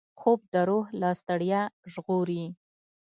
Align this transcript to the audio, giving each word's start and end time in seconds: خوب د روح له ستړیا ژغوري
خوب 0.19 0.39
د 0.53 0.55
روح 0.69 0.85
له 1.01 1.09
ستړیا 1.21 1.61
ژغوري 1.93 2.43